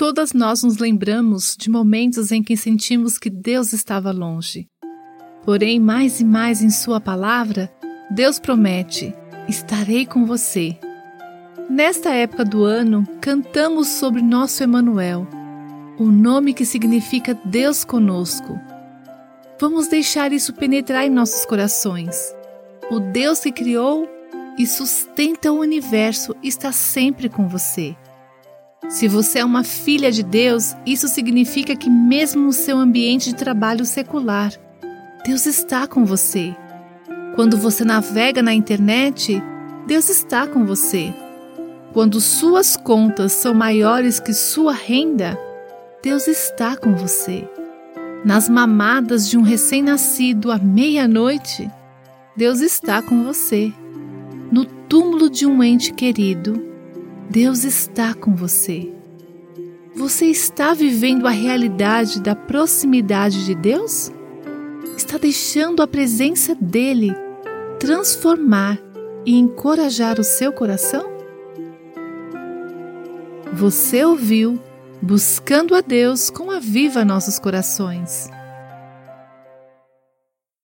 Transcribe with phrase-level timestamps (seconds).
[0.00, 4.66] Todas nós nos lembramos de momentos em que sentimos que Deus estava longe.
[5.44, 7.70] Porém, mais e mais em Sua palavra,
[8.10, 9.12] Deus promete:
[9.46, 10.74] estarei com você.
[11.68, 15.28] Nesta época do ano, cantamos sobre nosso Emanuel,
[15.98, 18.58] o nome que significa Deus conosco.
[19.60, 22.34] Vamos deixar isso penetrar em nossos corações.
[22.90, 24.08] O Deus que criou
[24.56, 27.94] e sustenta o universo está sempre com você.
[28.88, 33.36] Se você é uma filha de Deus, isso significa que, mesmo no seu ambiente de
[33.36, 34.52] trabalho secular,
[35.24, 36.56] Deus está com você.
[37.34, 39.40] Quando você navega na internet,
[39.86, 41.14] Deus está com você.
[41.92, 45.38] Quando suas contas são maiores que sua renda,
[46.02, 47.48] Deus está com você.
[48.24, 51.70] Nas mamadas de um recém-nascido à meia-noite,
[52.36, 53.72] Deus está com você.
[54.50, 56.69] No túmulo de um ente querido,
[57.30, 58.92] Deus está com você.
[59.94, 64.10] Você está vivendo a realidade da proximidade de Deus?
[64.96, 67.14] Está deixando a presença dele
[67.78, 68.80] transformar
[69.24, 71.08] e encorajar o seu coração?
[73.52, 74.58] Você ouviu
[75.00, 78.28] Buscando a Deus com a Viva Nossos Corações.